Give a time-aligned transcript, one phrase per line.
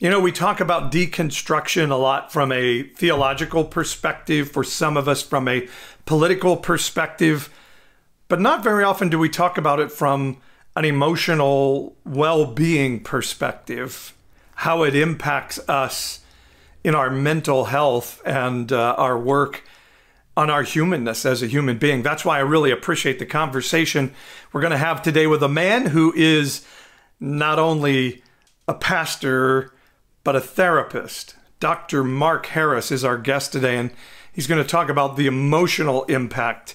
[0.00, 5.06] You know, we talk about deconstruction a lot from a theological perspective, for some of
[5.06, 5.68] us from a
[6.04, 7.48] political perspective,
[8.26, 10.38] but not very often do we talk about it from
[10.74, 14.12] an emotional well being perspective,
[14.56, 16.24] how it impacts us
[16.82, 19.62] in our mental health and uh, our work
[20.36, 22.02] on our humanness as a human being.
[22.02, 24.12] That's why I really appreciate the conversation
[24.52, 26.66] we're going to have today with a man who is
[27.20, 28.24] not only
[28.66, 29.70] a pastor,
[30.24, 31.36] but a therapist.
[31.60, 32.02] Dr.
[32.02, 33.90] Mark Karris is our guest today, and
[34.32, 36.74] he's going to talk about the emotional impact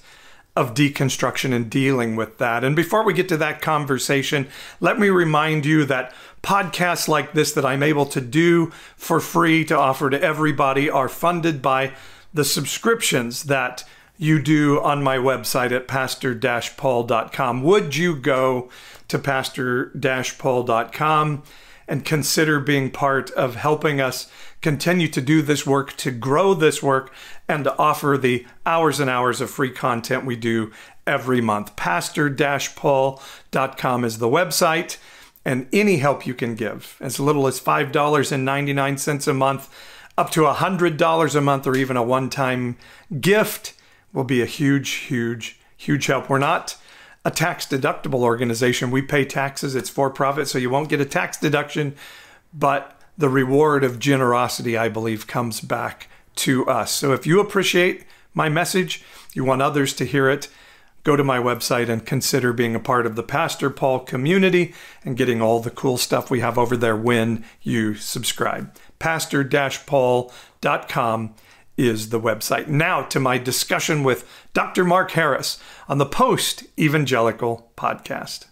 [0.56, 2.64] of deconstruction and dealing with that.
[2.64, 4.48] And before we get to that conversation,
[4.80, 9.64] let me remind you that podcasts like this that I'm able to do for free
[9.66, 11.94] to offer to everybody are funded by
[12.34, 13.84] the subscriptions that
[14.18, 17.64] you do on my website at pastor-paul.com.
[17.64, 18.70] Would you go
[19.08, 21.44] to pastor-paul.com
[21.90, 26.84] and consider being part of helping us continue to do this work, to grow this
[26.84, 27.12] work,
[27.48, 30.72] and to offer the hours and hours of free content we do
[31.08, 31.76] every month.
[31.76, 34.98] Pastor-paul.com is the website,
[35.44, 39.68] and any help you can give, as little as $5.99 a month,
[40.16, 42.78] up to $100 a month, or even a one time
[43.20, 43.74] gift,
[44.14, 46.30] will be a huge, huge, huge help.
[46.30, 46.78] We're not
[47.30, 48.90] a tax deductible organization.
[48.90, 51.96] We pay taxes, it's for profit, so you won't get a tax deduction,
[52.52, 56.92] but the reward of generosity, I believe, comes back to us.
[56.92, 59.04] So if you appreciate my message,
[59.36, 60.48] you want others to hear it,
[61.04, 64.74] go to my website and consider being a part of the Pastor Paul community
[65.06, 68.76] and getting all the cool stuff we have over there when you subscribe.
[68.98, 69.44] Pastor
[69.86, 71.36] paul.com
[71.80, 72.68] is the website.
[72.68, 74.84] Now to my discussion with Dr.
[74.84, 78.48] Mark Karris on the Post Evangelical Podcast.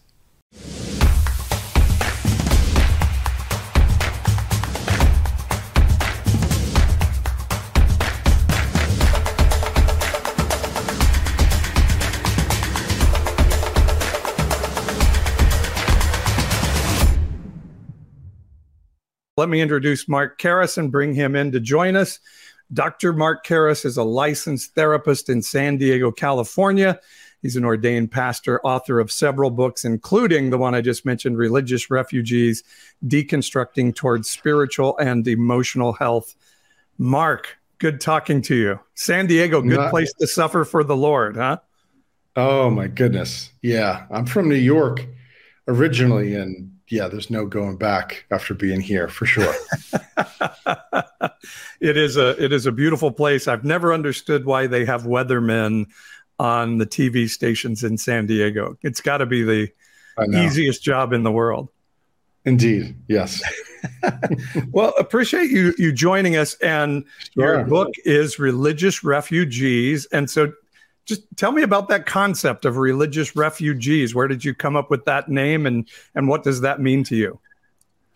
[19.36, 22.20] Let me introduce Mark Karris and bring him in to join us.
[22.74, 23.14] Dr.
[23.14, 27.00] Mark Karris is a licensed therapist in San Diego, California.
[27.42, 31.90] He's an ordained pastor, author of several books, including the one I just mentioned, Religious
[31.90, 32.64] Refugees
[33.06, 36.36] Deconstructing Towards Spiritual and Emotional Health.
[36.98, 38.80] Mark, good talking to you.
[38.96, 41.58] San Diego, good Not- place to suffer for the Lord, huh?
[42.36, 43.52] Oh, my goodness.
[43.62, 44.06] Yeah.
[44.12, 45.06] I'm from New York
[45.68, 49.54] originally, and yeah, there's no going back after being here for sure.
[51.82, 53.48] it is a it is a beautiful place.
[53.48, 55.88] I've never understood why they have weathermen
[56.40, 58.78] on the TV stations in San Diego.
[58.84, 59.72] It's got to be the
[60.34, 61.70] easiest job in the world.
[62.46, 63.42] Indeed, yes.
[64.72, 66.54] well, appreciate you you joining us.
[66.56, 67.04] And
[67.34, 67.56] sure.
[67.56, 70.54] your book is Religious Refugees, and so
[71.08, 74.14] just tell me about that concept of religious refugees.
[74.14, 77.16] Where did you come up with that name, and and what does that mean to
[77.16, 77.40] you?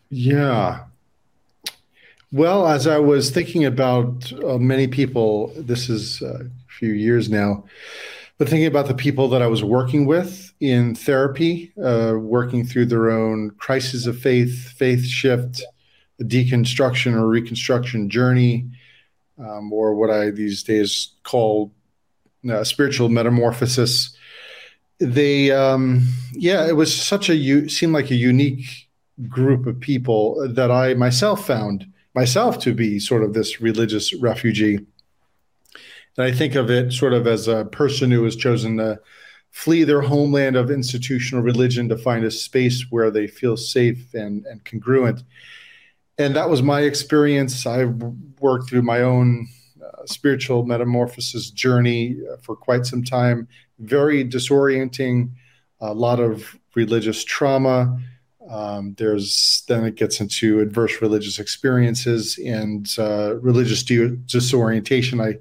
[0.09, 0.83] Yeah.
[2.33, 7.65] Well, as I was thinking about uh, many people, this is a few years now,
[8.37, 12.85] but thinking about the people that I was working with in therapy, uh, working through
[12.85, 15.61] their own crisis of faith, faith shift,
[16.21, 18.69] deconstruction or reconstruction journey,
[19.37, 21.71] um, or what I these days call
[22.49, 24.15] uh, spiritual metamorphosis.
[24.99, 28.87] They, um, yeah, it was such a seemed like a unique
[29.27, 34.75] group of people that I myself found myself to be sort of this religious refugee.
[36.17, 38.99] And I think of it sort of as a person who has chosen to
[39.51, 44.45] flee their homeland of institutional religion to find a space where they feel safe and,
[44.45, 45.23] and congruent.
[46.17, 47.65] And that was my experience.
[47.65, 47.85] I
[48.39, 49.47] worked through my own
[50.05, 53.47] spiritual metamorphosis journey uh, for quite some time.
[53.79, 55.31] Very disorienting,
[55.79, 57.99] a lot of religious trauma.
[58.49, 65.21] Um, there's then it gets into adverse religious experiences and uh, religious disorientation.
[65.21, 65.35] I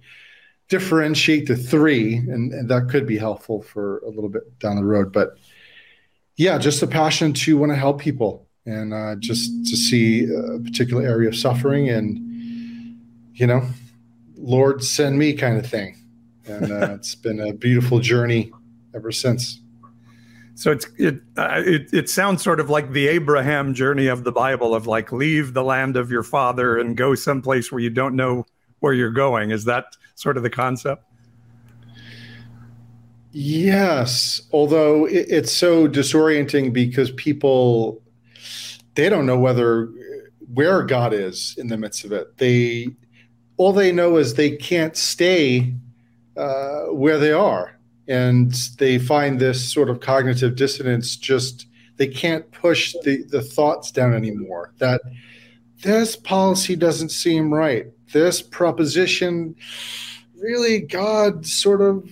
[0.68, 4.84] differentiate the three, and, and, that could be helpful for a little bit down the
[4.84, 5.12] road.
[5.12, 5.36] But
[6.36, 10.58] yeah, just a passion to want to help people and uh, just to see a
[10.60, 12.18] particular area of suffering and
[13.34, 13.62] you know
[14.40, 15.96] Lord, send me kind of thing.
[16.46, 18.52] And uh, it's been a beautiful journey
[18.94, 19.60] ever since.
[20.54, 24.32] So it's it, uh, it it sounds sort of like the Abraham journey of the
[24.32, 28.14] Bible of like leave the land of your father and go someplace where you don't
[28.14, 28.44] know
[28.81, 29.52] where you're going.
[29.52, 31.04] Is that sort of the concept?
[33.32, 38.02] Yes, although it, it's so disorienting because people
[38.96, 39.88] they don't know whether
[40.52, 42.37] where God is in the midst of it.
[42.37, 42.88] They
[43.60, 45.70] all they know is they can't stay
[46.34, 47.78] uh, where they are,
[48.08, 51.14] and they find this sort of cognitive dissonance.
[51.14, 51.66] Just
[51.98, 54.72] they can't push the the thoughts down anymore.
[54.78, 55.02] That
[55.82, 57.84] this policy doesn't seem right.
[58.14, 59.54] This proposition,
[60.38, 62.08] really, God sort of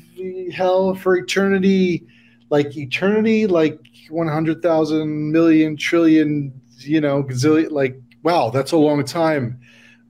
[0.52, 2.06] hell for eternity,
[2.50, 3.80] like eternity, like
[4.10, 9.58] 100,000 million trillion, you know, gazillion, like, wow, that's a long time.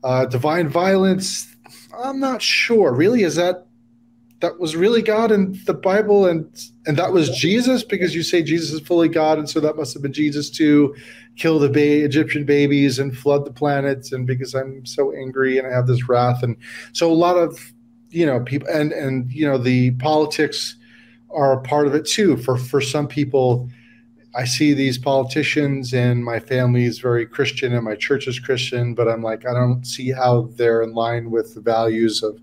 [0.04, 1.54] Uh, divine violence,
[1.96, 2.92] I'm not sure.
[2.92, 3.66] Really, is that
[4.40, 6.48] that was really God in the Bible, and
[6.86, 9.94] and that was Jesus because you say Jesus is fully God, and so that must
[9.94, 10.94] have been Jesus to
[11.36, 15.66] kill the ba- Egyptian babies and flood the planets, and because I'm so angry and
[15.66, 16.56] I have this wrath, and
[16.92, 17.72] so a lot of
[18.10, 20.76] you know people and and you know the politics
[21.30, 22.36] are a part of it too.
[22.36, 23.68] For for some people,
[24.34, 28.94] I see these politicians, and my family is very Christian, and my church is Christian,
[28.94, 32.38] but I'm like I don't see how they're in line with the values of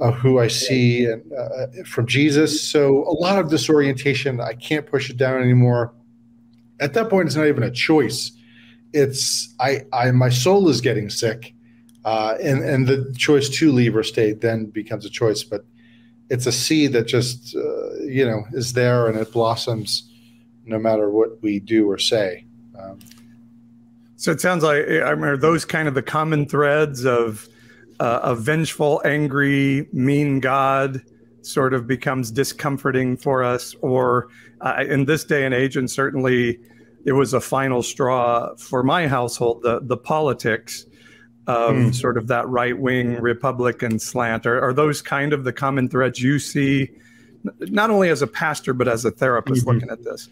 [0.00, 2.62] of who I see and uh, from Jesus.
[2.62, 4.40] So a lot of disorientation.
[4.40, 5.92] I can't push it down anymore.
[6.80, 8.30] At that point, it's not even a choice.
[8.92, 11.54] It's I, I my soul is getting sick,
[12.04, 15.42] uh, and and the choice to leave or stay then becomes a choice.
[15.42, 15.64] But
[16.30, 20.08] it's a seed that just uh, you know is there and it blossoms,
[20.68, 22.44] no matter what we do or say.
[22.78, 22.98] Um,
[24.16, 27.48] so it sounds like I mean, are those kind of the common threads of
[28.00, 31.02] uh, a vengeful, angry, mean God
[31.42, 34.28] sort of becomes discomforting for us, or
[34.60, 36.58] uh, in this day and age, and certainly
[37.04, 40.84] it was a final straw for my household, the the politics.
[41.46, 41.94] mm.
[41.94, 44.46] Sort of that right wing Republican slant.
[44.46, 46.90] Are, are those kind of the common threads you see,
[47.60, 49.70] not only as a pastor, but as a therapist mm-hmm.
[49.70, 50.28] looking at this?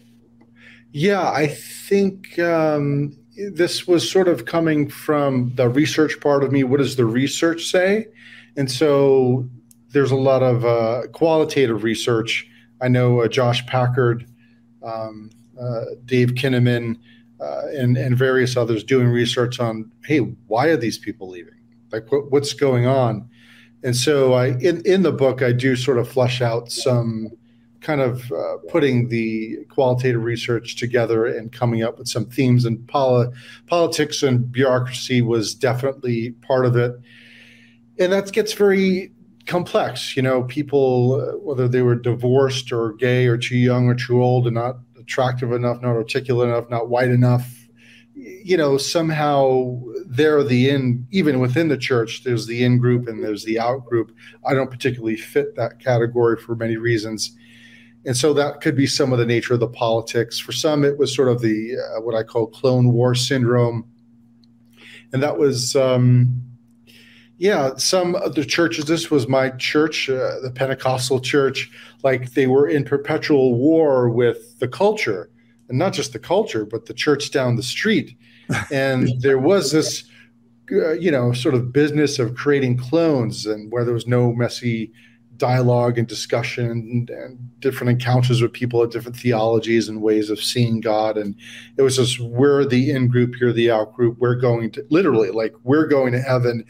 [0.91, 3.17] Yeah, I think um,
[3.51, 6.63] this was sort of coming from the research part of me.
[6.63, 8.07] What does the research say?
[8.55, 9.47] And so
[9.91, 12.47] there's a lot of uh, qualitative research.
[12.81, 14.27] I know uh, Josh Packard,
[14.83, 15.29] um,
[15.59, 16.97] uh, Dave Kinnaman,
[17.39, 21.53] uh, and and various others doing research on hey, why are these people leaving?
[21.91, 23.29] Like what, what's going on?
[23.83, 27.31] And so I in in the book I do sort of flesh out some
[27.87, 32.85] kind of uh, putting the qualitative research together and coming up with some themes and
[32.89, 33.31] poli-
[33.67, 36.91] politics and bureaucracy was definitely part of it.
[37.97, 39.13] And that gets very
[39.45, 43.95] complex you know people uh, whether they were divorced or gay or too young or
[43.95, 47.57] too old and not attractive enough not articulate enough not white enough
[48.13, 53.23] you know somehow they're the in even within the church there's the in group and
[53.23, 54.11] there's the out group.
[54.45, 57.37] I don't particularly fit that category for many reasons
[58.07, 60.39] and so that could be some of the nature of the politics.
[60.39, 63.85] For some, it was sort of the uh, what I call clone war syndrome,
[65.11, 66.41] and that was, um,
[67.37, 68.85] yeah, some of the churches.
[68.85, 71.69] This was my church, uh, the Pentecostal church.
[72.01, 75.29] Like they were in perpetual war with the culture,
[75.67, 78.17] and not just the culture, but the church down the street.
[78.71, 80.05] And there was this,
[80.71, 84.93] uh, you know, sort of business of creating clones, and where there was no messy
[85.37, 90.43] dialogue and discussion and, and, different encounters with people of different theologies and ways of
[90.43, 91.17] seeing God.
[91.17, 91.35] And
[91.77, 94.17] it was just, we're the in group, you're the out group.
[94.19, 96.63] We're going to literally, like, we're going to heaven.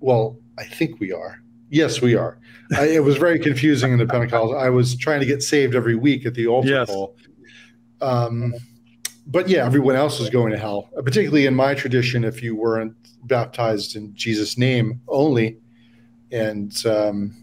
[0.00, 1.42] Well, I think we are.
[1.70, 2.38] Yes, we are.
[2.76, 4.54] I, it was very confusing in the Pentecost.
[4.54, 6.88] I was trying to get saved every week at the altar yes.
[6.88, 7.16] call.
[8.00, 8.54] Um,
[9.26, 12.24] but yeah, everyone else is going to hell, particularly in my tradition.
[12.24, 15.58] If you weren't baptized in Jesus' name only,
[16.32, 17.36] and um,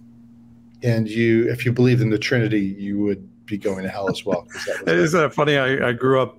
[0.85, 4.25] and you if you believed in the trinity you would be going to hell as
[4.25, 4.47] well
[4.87, 5.57] isn't that funny?
[5.57, 6.37] I, I, grew up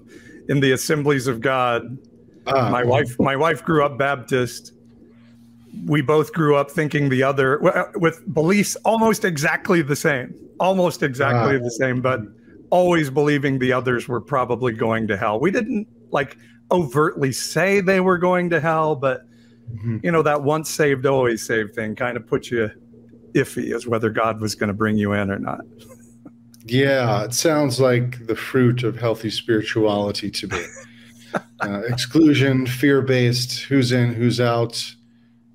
[0.48, 1.98] in the assemblies of god.
[2.46, 4.72] Uh, my wife my wife grew up baptist.
[5.84, 7.60] We both grew up thinking the other
[7.96, 12.20] with beliefs almost exactly the same almost exactly uh, the same but
[12.70, 15.38] always believing the others were probably going to hell.
[15.38, 16.36] We didn't like
[16.70, 19.22] overtly say they were going to hell but
[19.72, 19.98] mm-hmm.
[20.02, 22.70] you know that once saved always saved thing kind of puts you
[23.34, 25.60] iffy as whether God was going to bring you in or not.
[26.64, 30.64] yeah, it sounds like the fruit of healthy spirituality to me.
[31.60, 34.94] uh, exclusion, fear based, who's in, who's out.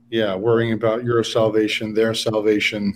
[0.10, 2.94] Yeah, worrying about your salvation, their salvation.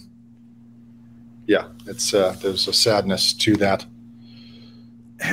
[1.47, 3.85] Yeah, it's uh, there's a sadness to that.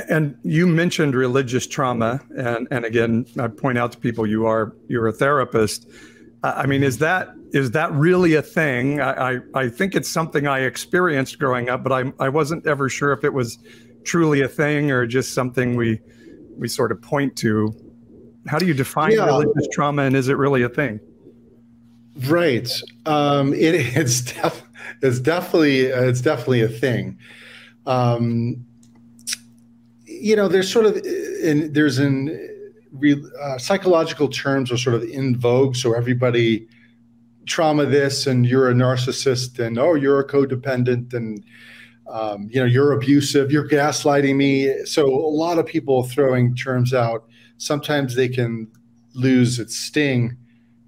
[0.08, 4.74] And you mentioned religious trauma, and and again, I point out to people you are
[4.88, 5.88] you're a therapist.
[6.44, 9.00] I mean, is that is that really a thing?
[9.00, 12.88] I, I, I, think it's something I experienced growing up, but I, I wasn't ever
[12.88, 13.58] sure if it was
[14.04, 16.00] truly a thing or just something we
[16.56, 17.74] we sort of point to.
[18.46, 19.26] How do you define yeah.
[19.26, 20.98] religious trauma, and is it really a thing?
[22.26, 22.70] Right.
[23.06, 24.62] Um, it, it's def-
[25.02, 27.18] it's definitely it's definitely a thing.
[27.86, 28.64] Um,
[30.04, 32.48] you know, there's sort of in there's in
[33.40, 35.76] uh, psychological terms are sort of in vogue.
[35.76, 36.66] So everybody
[37.46, 41.44] trauma this, and you're a narcissist, and oh, you're a codependent, and
[42.10, 44.84] um, you know you're abusive, you're gaslighting me.
[44.84, 47.26] So a lot of people throwing terms out.
[47.58, 48.68] Sometimes they can
[49.14, 50.36] lose its sting.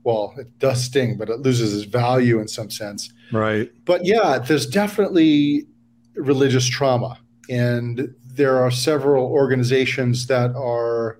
[0.02, 3.12] Well, it does sting, but it loses its value in some sense.
[3.32, 3.70] Right.
[3.84, 5.66] But yeah, there's definitely
[6.14, 7.18] religious trauma,
[7.48, 11.18] and there are several organizations that are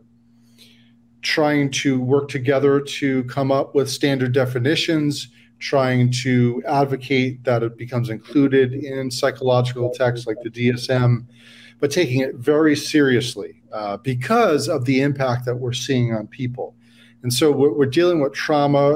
[1.25, 5.29] trying to work together to come up with standard definitions,
[5.59, 11.27] trying to advocate that it becomes included in psychological texts like the DSM,
[11.81, 16.77] but taking it very seriously uh, because of the impact that we're seeing on people.
[17.23, 18.93] And so we're, we're dealing with trauma.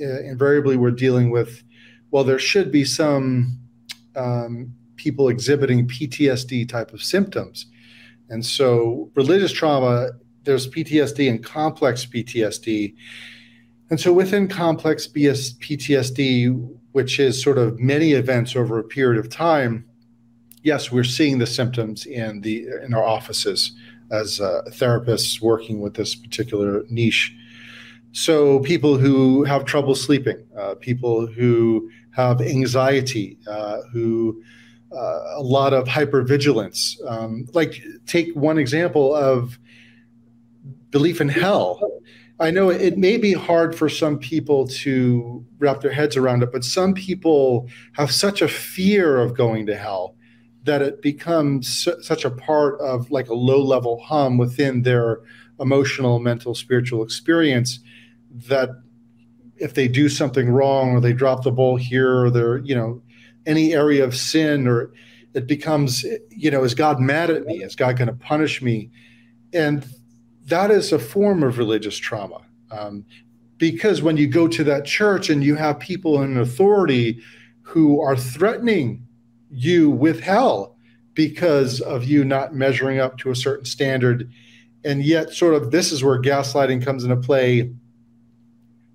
[0.00, 1.62] Uh, invariably, we're dealing with,
[2.10, 3.58] well, there should be some
[4.16, 7.66] um, people exhibiting PTSD type of symptoms.
[8.30, 10.10] And so religious trauma
[10.46, 12.94] there's PTSD and complex PTSD.
[13.90, 19.22] And so within complex BS PTSD, which is sort of many events over a period
[19.22, 19.84] of time,
[20.62, 23.72] yes, we're seeing the symptoms in the in our offices
[24.10, 27.34] as uh, therapists working with this particular niche.
[28.12, 34.42] So people who have trouble sleeping, uh, people who have anxiety, uh, who
[34.92, 36.96] uh, a lot of hypervigilance.
[37.06, 39.58] Um, like take one example of
[40.96, 41.78] belief in hell.
[42.40, 46.50] I know it may be hard for some people to wrap their heads around it,
[46.50, 50.14] but some people have such a fear of going to hell
[50.62, 55.20] that it becomes such a part of like a low level hum within their
[55.60, 57.78] emotional, mental, spiritual experience
[58.48, 58.70] that
[59.58, 63.02] if they do something wrong or they drop the ball here or they're, you know,
[63.44, 64.94] any area of sin or
[65.34, 67.62] it becomes, you know, is God mad at me?
[67.62, 68.90] Is God going to punish me?
[69.52, 69.86] And
[70.46, 72.40] that is a form of religious trauma.
[72.70, 73.04] Um,
[73.58, 77.20] because when you go to that church and you have people in authority
[77.62, 79.06] who are threatening
[79.50, 80.76] you with hell
[81.14, 84.30] because of you not measuring up to a certain standard,
[84.84, 87.72] and yet, sort of, this is where gaslighting comes into play.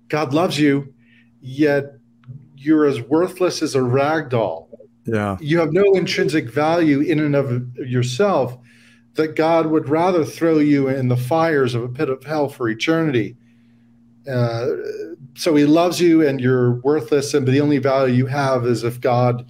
[0.08, 0.94] God loves you,
[1.40, 1.96] yet
[2.56, 4.70] you're as worthless as a rag doll.
[5.04, 5.36] Yeah.
[5.40, 8.56] You have no intrinsic value in and of yourself
[9.14, 12.68] that God would rather throw you in the fires of a pit of hell for
[12.68, 13.36] eternity.
[14.30, 14.68] Uh,
[15.34, 19.00] so he loves you and you're worthless, and the only value you have is if
[19.00, 19.44] God,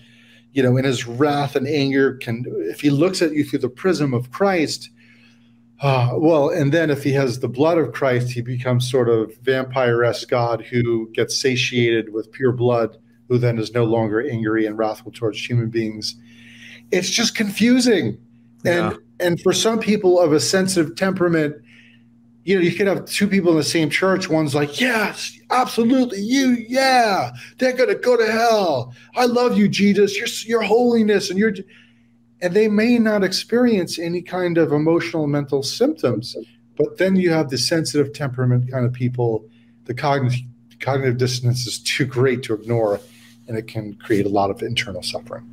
[0.52, 3.68] you know, in his wrath and anger can, if he looks at you through the
[3.68, 4.90] prism of Christ,
[5.80, 9.36] uh, well, and then if he has the blood of Christ, he becomes sort of
[9.38, 12.96] vampire-esque God who gets satiated with pure blood,
[13.28, 16.14] who then is no longer angry and wrathful towards human beings.
[16.92, 18.18] It's just confusing.
[18.64, 18.90] Yeah.
[18.90, 21.56] And and for some people of a sensitive temperament,
[22.44, 24.28] you know, you could have two people in the same church.
[24.28, 28.94] One's like, yes, absolutely, you, yeah, they're gonna go to hell.
[29.14, 30.18] I love you, Jesus.
[30.18, 31.54] Your your holiness, and your,
[32.40, 36.36] and they may not experience any kind of emotional mental symptoms.
[36.76, 39.44] But then you have the sensitive temperament kind of people.
[39.84, 40.40] The cognitive
[40.80, 43.00] cognitive dissonance is too great to ignore,
[43.46, 45.48] and it can create a lot of internal suffering.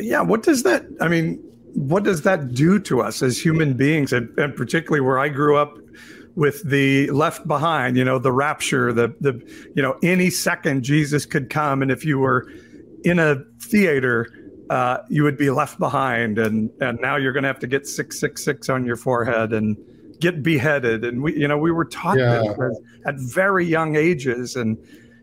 [0.00, 0.84] Yeah, what does that?
[1.00, 1.40] I mean,
[1.76, 4.12] what does that do to us as human beings?
[4.12, 5.76] And, and, particularly where i grew up
[6.34, 9.32] with the left behind you know the rapture the the
[9.74, 11.82] you know any second jesus could come.
[11.82, 12.50] And if you were
[13.04, 14.26] in a theater
[14.70, 16.38] uh, you would be left behind.
[16.38, 19.76] And and now you're going to have to get 666 on your forehead and
[20.20, 21.04] get beheaded.
[21.04, 22.40] And we you know we were taught yeah.
[22.40, 24.56] this at very young ages.
[24.56, 24.78] And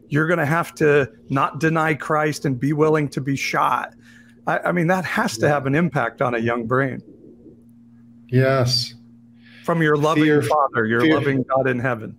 [0.10, 3.93] you're going to have to not deny christ and be willing to be shot
[4.47, 7.01] I, I mean, that has to have an impact on a young brain.
[8.27, 8.95] Yes.
[9.63, 11.13] From your loving fear, Father, your fear.
[11.15, 12.17] loving God in heaven.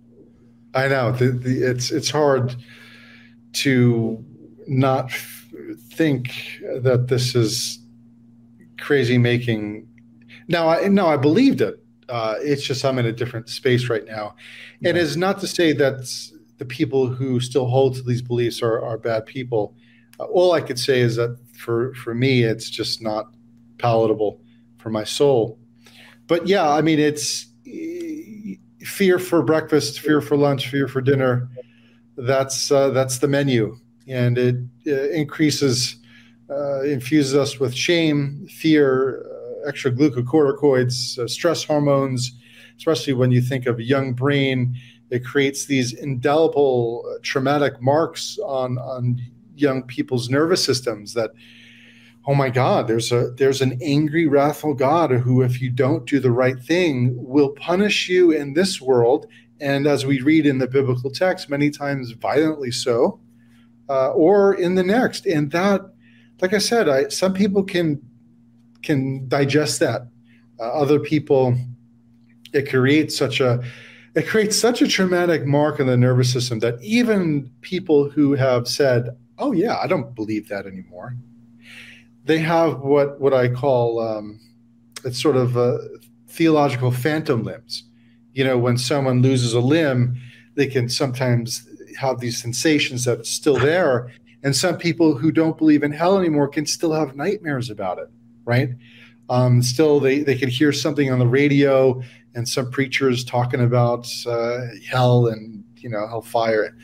[0.73, 2.55] I know the, the, it's it's hard
[3.53, 4.23] to
[4.67, 5.53] not f-
[5.91, 7.79] think that this is
[8.79, 9.87] crazy making.
[10.47, 11.83] Now, I now I believed it.
[12.09, 14.35] Uh, it's just I'm in a different space right now,
[14.79, 14.89] yeah.
[14.89, 16.07] and it's not to say that
[16.57, 19.75] the people who still hold to these beliefs are, are bad people.
[20.19, 23.25] Uh, all I could say is that for for me it's just not
[23.77, 24.41] palatable
[24.77, 25.59] for my soul
[26.27, 27.47] but yeah i mean it's
[28.81, 31.49] fear for breakfast fear for lunch fear for dinner
[32.17, 34.55] that's uh, that's the menu and it
[34.87, 35.97] uh, increases
[36.49, 42.33] uh, infuses us with shame fear uh, extra glucocorticoids uh, stress hormones
[42.77, 44.75] especially when you think of a young brain.
[45.09, 49.21] It creates these indelible uh, traumatic marks on on
[49.55, 51.31] young people's nervous systems that
[52.27, 56.19] oh my god there's a there's an angry wrathful god who if you don't do
[56.19, 59.27] the right thing will punish you in this world.
[59.61, 63.19] And as we read in the biblical text many times violently so
[63.89, 65.25] uh, or in the next.
[65.25, 65.81] And that
[66.41, 68.01] like i said I, some people can
[68.81, 70.07] can digest that.
[70.59, 71.57] Uh, other people
[72.53, 73.61] it creates such a
[74.15, 78.67] it creates such a traumatic mark on the nervous system that even people who have
[78.67, 81.15] said oh yeah i don't believe that anymore
[82.25, 84.39] they have what what I call um,
[85.05, 85.77] it's sort of uh,
[86.27, 87.83] theological phantom limbs.
[88.33, 90.19] You know, when someone loses a limb,
[90.55, 94.11] they can sometimes have these sensations that it's still there,
[94.43, 98.09] and some people who don't believe in hell anymore can still have nightmares about it.
[98.43, 98.69] Right?
[99.29, 102.01] Um, still, they they can hear something on the radio
[102.33, 106.75] and some preachers talking about uh, hell and you know hellfire.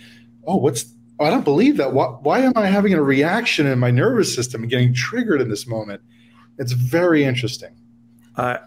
[0.45, 0.93] Oh, what's
[1.23, 1.93] I don't believe that.
[1.93, 5.49] Why, why am I having a reaction in my nervous system and getting triggered in
[5.49, 6.01] this moment?
[6.57, 7.75] It's very interesting.
[8.35, 8.57] Uh,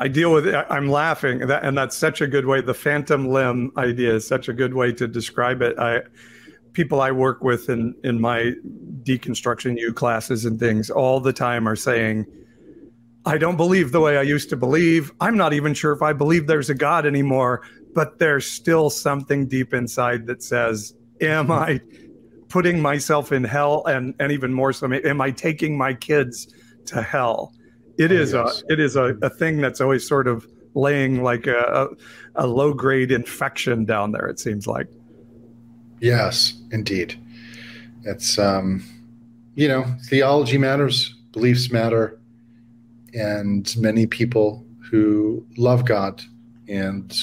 [0.00, 0.66] I deal with it.
[0.68, 2.60] I'm laughing, and that's such a good way.
[2.60, 5.78] The phantom limb idea is such a good way to describe it.
[5.78, 6.02] I,
[6.72, 8.52] people I work with in in my
[9.04, 12.26] deconstruction U classes and things all the time are saying,
[13.24, 15.12] "I don't believe the way I used to believe.
[15.20, 17.62] I'm not even sure if I believe there's a God anymore."
[17.94, 21.80] But there's still something deep inside that says, am I
[22.48, 26.48] putting myself in hell and and even more so am I taking my kids
[26.86, 27.52] to hell?
[27.98, 28.62] It oh, is yes.
[28.68, 31.88] a it is a, a thing that's always sort of laying like a,
[32.36, 34.26] a, a low grade infection down there.
[34.26, 34.88] It seems like.
[36.00, 37.18] Yes, indeed.
[38.04, 38.84] It's um,
[39.54, 42.18] you know, theology matters, beliefs matter,
[43.14, 46.22] and many people who love God
[46.68, 47.16] and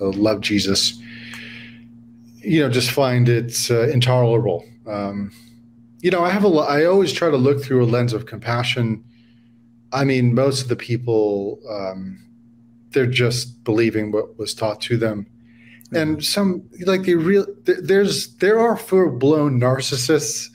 [0.00, 1.01] uh, love Jesus
[2.42, 4.64] you know, just find it uh, intolerable.
[4.86, 5.32] Um,
[6.00, 6.48] you know, I have a.
[6.48, 9.04] I always try to look through a lens of compassion.
[9.92, 12.24] I mean, most of the people, um,
[12.90, 15.26] they're just believing what was taught to them,
[15.84, 15.96] mm-hmm.
[15.96, 17.46] and some like the real.
[17.64, 20.48] There's there are full blown narcissists,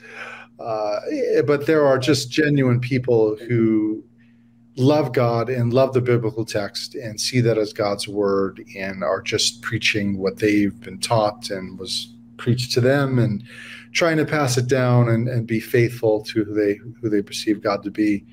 [0.59, 0.99] uh,
[1.45, 4.03] but there are just genuine people who
[4.77, 9.21] love God and love the biblical text and see that as God's word and are
[9.21, 13.43] just preaching what they've been taught and was preached to them and
[13.91, 17.61] trying to pass it down and, and be faithful to who they who they perceive
[17.61, 18.23] God to be.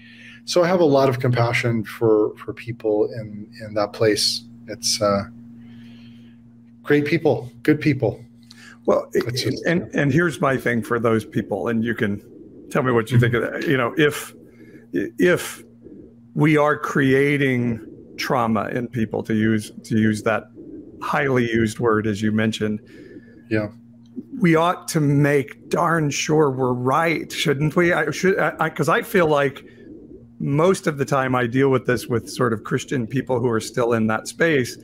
[0.45, 4.43] So I have a lot of compassion for for people in in that place.
[4.69, 5.25] It's uh,
[6.83, 8.23] great people, good people.
[8.85, 12.23] Well, just, and and here's my thing for those people, and you can
[12.71, 13.67] tell me what you think of that.
[13.67, 14.35] You know, if
[14.93, 15.65] if
[16.35, 17.81] we are creating
[18.17, 20.45] trauma in people to use to use that
[21.03, 22.81] highly used word as you mentioned.
[23.51, 23.69] Yeah.
[24.39, 27.93] We ought to make darn sure we're right shouldn't we?
[27.93, 29.65] I should because I, I, feel like
[30.39, 33.61] most of the time i deal with this with sort of christian people who are
[33.61, 34.77] still in that space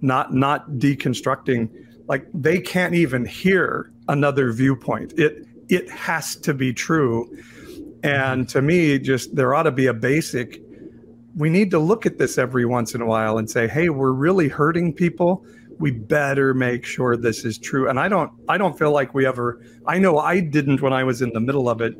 [0.00, 1.70] not not deconstructing
[2.10, 5.14] like they can't even hear another viewpoint.
[5.16, 7.30] It it has to be true.
[8.02, 10.60] And to me just there ought to be a basic
[11.36, 14.12] we need to look at this every once in a while and say, hey, we're
[14.12, 15.44] really hurting people.
[15.78, 17.88] We better make sure this is true.
[17.88, 21.04] And I don't I don't feel like we ever I know I didn't when I
[21.04, 21.94] was in the middle of it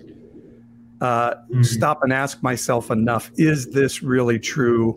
[1.01, 1.63] uh, mm-hmm.
[1.63, 4.97] stop and ask myself enough, is this really true?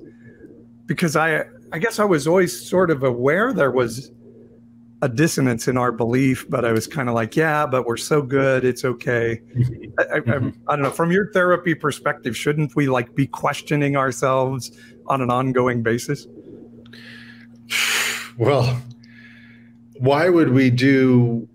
[0.85, 4.11] Because I I guess I was always sort of aware there was
[5.03, 8.21] a dissonance in our belief, but I was kind of like, yeah, but we're so
[8.21, 9.41] good, it's okay.
[9.53, 9.99] Mm-hmm.
[9.99, 10.49] I, I, mm-hmm.
[10.69, 10.91] I, don't know.
[10.91, 14.71] From your therapy perspective, shouldn't we like be questioning ourselves
[15.07, 16.25] on an ongoing basis?
[18.35, 18.81] Well,
[19.99, 21.47] why would we do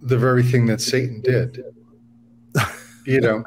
[0.00, 1.62] the very thing that Satan did?
[3.04, 3.42] You know,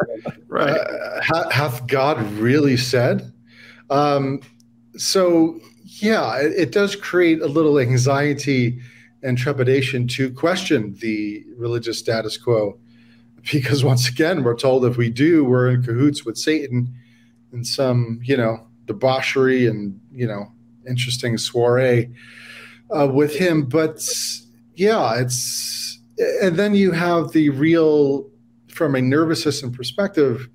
[0.48, 0.78] right?
[0.78, 3.32] Uh, hath God really said?
[3.90, 4.42] Um,
[4.98, 5.62] so
[6.02, 8.80] yeah, it, it does create a little anxiety
[9.24, 12.78] and trepidation to question the religious status quo.
[13.52, 16.92] Because once again, we're told if we do, we're in cahoots with Satan
[17.52, 20.52] and some, you know, debauchery and, you know,
[20.90, 22.10] interesting soiree
[22.90, 23.66] uh, with him.
[23.66, 24.04] But
[24.74, 26.00] yeah, it's,
[26.42, 28.28] and then you have the real,
[28.68, 30.50] from a nervous system perspective,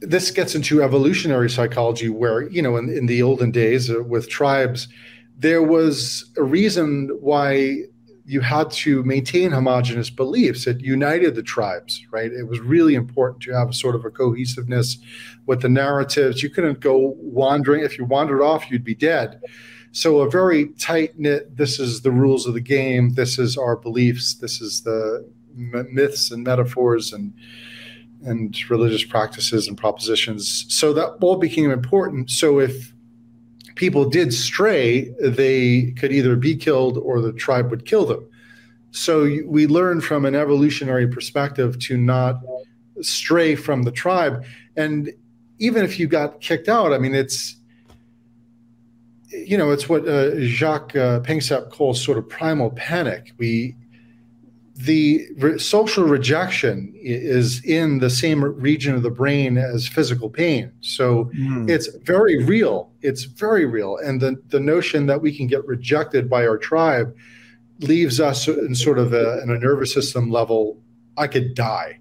[0.00, 4.28] this gets into evolutionary psychology where you know in, in the olden days uh, with
[4.28, 4.88] tribes
[5.36, 7.84] there was a reason why
[8.28, 10.66] you had to maintain homogenous beliefs.
[10.66, 12.30] It united the tribes, right?
[12.30, 14.98] It was really important to have a sort of a cohesiveness
[15.46, 16.42] with the narratives.
[16.42, 17.84] You couldn't go wandering.
[17.84, 19.40] If you wandered off, you'd be dead.
[19.92, 21.56] So a very tight knit.
[21.56, 23.14] This is the rules of the game.
[23.14, 24.34] This is our beliefs.
[24.34, 27.32] This is the myths and metaphors and
[28.24, 30.66] and religious practices and propositions.
[30.68, 32.30] So that all became important.
[32.30, 32.92] So if
[33.74, 38.28] people did stray, they could either be killed or the tribe would kill them.
[38.90, 42.40] So we learn from an evolutionary perspective to not
[43.00, 44.44] stray from the tribe.
[44.76, 45.12] And
[45.58, 47.56] even if you got kicked out, I mean, it's
[49.30, 51.20] you know, it's what uh, Jacques uh,
[51.70, 53.32] calls sort of primal panic.
[53.36, 53.76] We
[54.78, 60.70] the re- social rejection is in the same region of the brain as physical pain.
[60.80, 61.68] So mm.
[61.68, 62.92] it's very real.
[63.02, 63.96] It's very real.
[63.96, 67.12] And the, the notion that we can get rejected by our tribe
[67.80, 70.80] leaves us in sort of a, in a nervous system level,
[71.16, 71.98] I could die.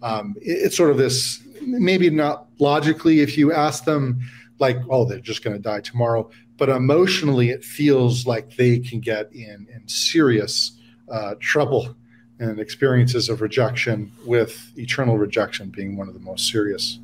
[0.00, 4.20] Um, it, it's sort of this, maybe not logically, if you ask them,
[4.60, 6.30] like, oh, they're just going to die tomorrow.
[6.56, 10.75] But emotionally, it feels like they can get in, in serious
[11.10, 11.94] uh, trouble
[12.38, 16.98] and experiences of rejection, with eternal rejection being one of the most serious.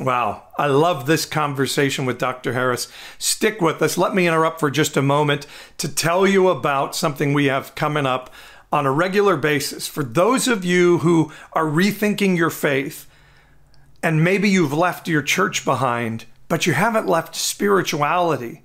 [0.00, 0.42] Wow.
[0.58, 2.52] I love this conversation with Dr.
[2.52, 2.90] Karris.
[3.18, 3.96] Stick with us.
[3.96, 5.46] Let me interrupt for just a moment
[5.78, 8.32] to tell you about something we have coming up
[8.72, 9.86] on a regular basis.
[9.86, 13.08] For those of you who are rethinking your faith,
[14.02, 18.62] and maybe you've left your church behind, but you haven't left spirituality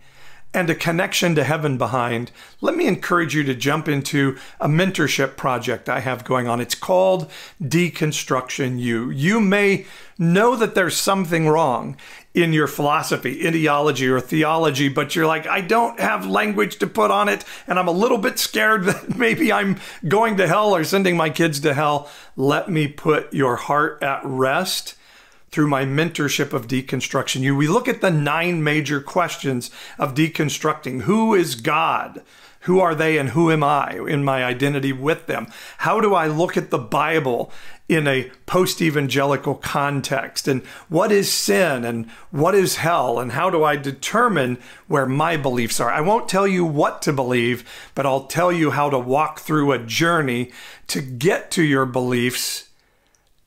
[0.54, 5.36] and a connection to heaven behind, let me encourage you to jump into a mentorship
[5.36, 6.62] project I have going on.
[6.62, 9.10] It's called Deconstruction U.
[9.10, 9.88] You may
[10.20, 11.98] know that there's something wrong
[12.36, 17.10] in your philosophy, ideology, or theology, but you're like, I don't have language to put
[17.10, 20.84] on it, and I'm a little bit scared that maybe I'm going to hell or
[20.84, 22.08] sending my kids to hell.
[22.36, 24.94] Let me put your heart at rest
[25.52, 27.42] through my mentorship of deconstruction.
[27.42, 31.02] You we look at the nine major questions of deconstructing.
[31.02, 32.22] Who is god?
[32.64, 35.48] Who are they and who am i in my identity with them?
[35.80, 37.52] How do i look at the bible
[37.88, 40.48] in a post evangelical context?
[40.48, 43.18] And what is sin and what is hell?
[43.18, 44.58] And how do i determine
[44.88, 45.90] where my beliefs are?
[45.90, 49.72] I won't tell you what to believe but i'll tell you how to walk through
[49.72, 50.52] a journey
[50.88, 52.69] to get to your beliefs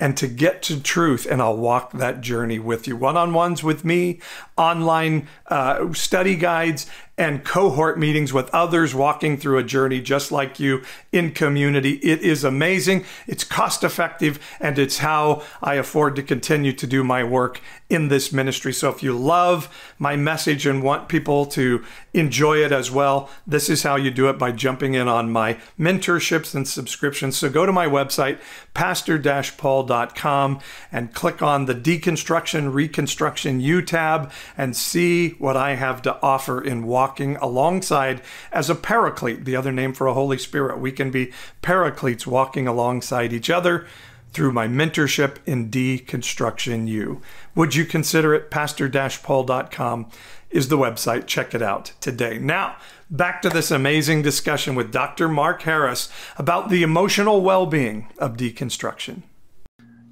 [0.03, 1.29] and to get to truth.
[1.31, 2.97] And I'll walk that journey with you.
[2.97, 4.21] One on ones with me,
[4.57, 6.87] online uh, study guides,
[7.19, 11.93] and cohort meetings with others walking through a journey just like you in community.
[11.97, 13.05] It is amazing.
[13.27, 17.61] It's cost effective, and it's how I afford to continue to do my work
[17.91, 18.73] in this ministry.
[18.73, 21.85] So if you love my message and want people to
[22.15, 25.59] enjoy it as well, this is how you do it by jumping in on my
[25.79, 27.37] mentorships and subscriptions.
[27.37, 28.41] So go to my website,
[28.73, 30.61] pastor-paul.com,
[30.91, 36.63] and click on the Deconstruction Reconstruction U tab and see what I have to offer
[36.63, 40.79] in walking alongside as a paraclete, the other name for a Holy Spirit.
[40.79, 43.87] We can be paracletes walking alongside each other
[44.33, 47.21] through my mentorship in Deconstruction U.
[47.55, 48.51] Would you consider it?
[48.51, 50.11] Pastor-paul.com
[50.51, 51.27] is the website.
[51.27, 52.39] Check it out today.
[52.39, 52.77] Now,
[53.11, 55.29] back to this amazing discussion with Dr.
[55.29, 59.23] Mark Karris about the emotional well-being of deconstruction.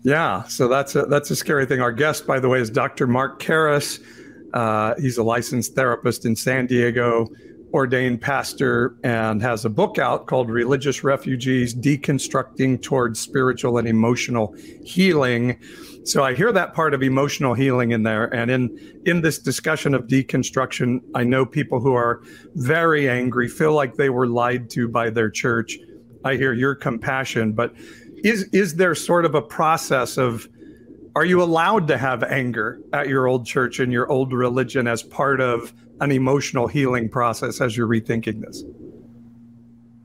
[0.02, 1.80] Yeah, so that's a, that's a scary thing.
[1.80, 3.06] Our guest, by the way, is Dr.
[3.06, 4.02] Mark Karris.
[4.52, 7.28] Uh, he's a licensed therapist in San Diego
[7.72, 14.54] ordained pastor and has a book out called Religious Refugees Deconstructing Towards Spiritual and Emotional
[14.84, 15.58] Healing.
[16.04, 18.32] So I hear that part of emotional healing in there.
[18.34, 22.22] And in, in this discussion of deconstruction, I know people who are
[22.54, 25.78] very angry, feel like they were lied to by their church.
[26.24, 27.74] I hear your compassion, but
[28.24, 30.46] is is there sort of a process of
[31.16, 35.02] are you allowed to have anger at your old church and your old religion as
[35.02, 38.64] part of an emotional healing process as you're rethinking this?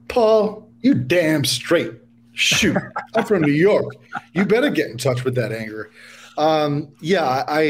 [0.08, 1.94] Paul, you damn straight.
[2.34, 2.78] Shoot,
[3.13, 3.96] I'm from New York.
[4.34, 5.89] You better get in touch with that anger.
[6.38, 7.62] Um, yeah, I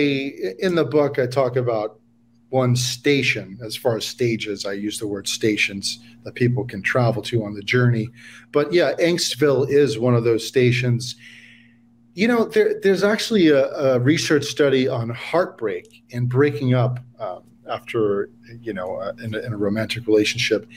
[0.59, 1.99] in the book I talk about
[2.49, 4.65] one station as far as stages.
[4.65, 8.09] I use the word stations that people can travel to on the journey.
[8.51, 11.15] But yeah, Angstville is one of those stations.
[12.15, 16.99] You know, there, there's actually a, a, research study on heartbreak and breaking up.
[17.19, 18.29] Um, after
[18.61, 20.67] you know uh, in, a, in, a, romantic relationship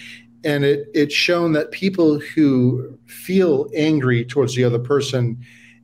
[0.42, 5.38] and it it's shown that people who feel angry towards the other person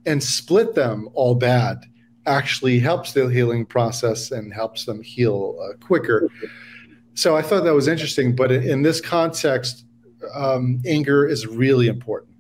[0.07, 1.85] and split them all bad
[2.27, 6.29] actually helps the healing process and helps them heal uh, quicker.
[7.15, 8.35] So I thought that was interesting.
[8.35, 9.85] But in, in this context,
[10.35, 12.34] um, anger is really important.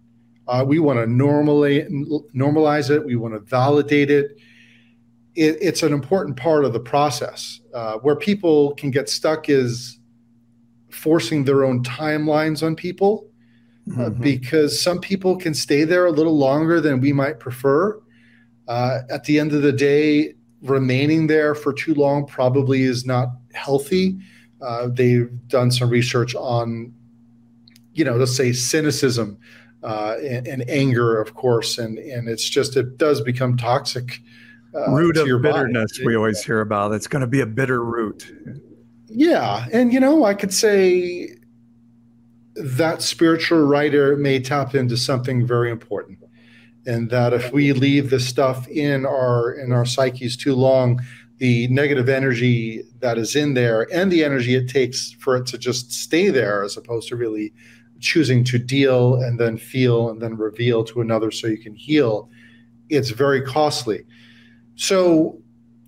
[0.47, 3.05] Uh, we want to normalize it.
[3.05, 4.37] We want to validate it.
[5.35, 5.57] it.
[5.61, 7.61] It's an important part of the process.
[7.73, 9.99] Uh, where people can get stuck is
[10.91, 13.29] forcing their own timelines on people,
[13.93, 14.23] uh, mm-hmm.
[14.23, 18.01] because some people can stay there a little longer than we might prefer.
[18.69, 23.29] Uh, at the end of the day, remaining there for too long probably is not
[23.53, 24.19] healthy.
[24.63, 26.93] Uh, they've done some research on,
[27.93, 29.39] you know, let's say cynicism
[29.85, 34.21] uh, and, and, anger, of course, and and it's just it does become toxic.
[34.75, 36.07] Uh, root of bitterness body.
[36.07, 36.93] we always hear about.
[36.93, 38.33] It's going to be a bitter root.
[39.07, 41.37] Yeah, and you know, I could say
[42.57, 46.19] that spiritual writer may tap into something very important
[46.87, 51.01] and that if we leave the stuff in our in our psyches too long
[51.39, 55.59] the negative energy that is in there and the energy it takes for it to
[55.59, 57.53] just stay there as opposed to really
[58.05, 62.29] choosing to deal and then feel and then reveal to another so you can heal
[62.89, 64.05] it's very costly.
[64.77, 65.41] So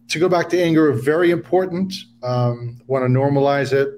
[0.09, 3.89] to go back to anger very important um, want to normalize it.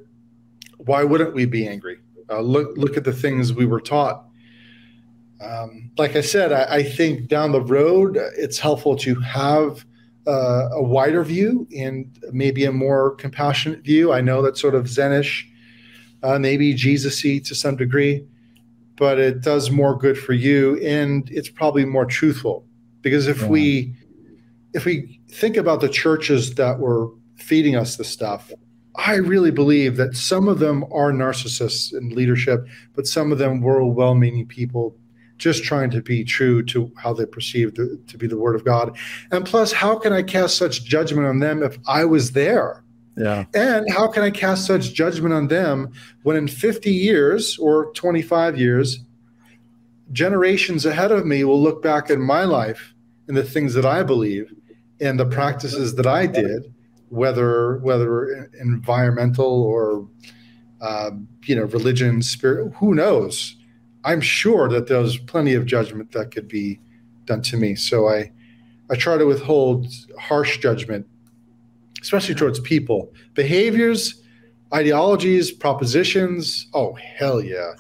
[0.79, 1.99] Why wouldn't we be angry?
[2.31, 4.25] Uh, look look at the things we were taught.
[5.41, 9.85] Um, like I said, I, I, think down the road it's helpful to have
[10.27, 14.13] uh, a wider view and maybe a more compassionate view.
[14.13, 15.45] I know that's sort of Zenish,
[16.23, 18.27] uh, maybe Jesusy to some degree,
[18.97, 22.65] but it does more good for you, and it's probably more truthful.
[23.03, 23.49] Because if yeah.
[23.49, 23.95] we
[24.75, 28.51] if we think about the churches that were feeding us the stuff,
[28.97, 33.61] I really believe that some of them are narcissists in leadership, but some of them
[33.61, 34.97] were well-meaning people
[35.39, 38.65] just trying to be true to how they perceived to, to be the word of
[38.65, 38.99] God.
[39.31, 42.83] And plus, how can I cast such judgment on them if I was there?
[43.19, 43.45] Yeah.
[43.55, 48.59] And how can I cast such judgment on them when in 50 years or 25
[48.59, 49.01] years,
[50.13, 52.95] generations ahead of me will look back at my life
[53.27, 54.55] and the things that I believe
[55.01, 56.73] and the practices that I did,
[57.09, 60.09] whether whether environmental or
[60.81, 61.11] uh,
[61.45, 63.57] you know religion, spirit, who knows?
[64.05, 66.81] I'm sure that there's plenty of judgment that could be
[67.25, 67.75] done to me.
[67.75, 68.33] So I,
[68.91, 69.87] I try to withhold
[70.19, 71.07] harsh judgment,
[72.01, 73.13] especially towards people.
[73.35, 74.23] Behaviors,
[74.73, 76.67] ideologies, propositions.
[76.75, 77.73] Oh hell yeah,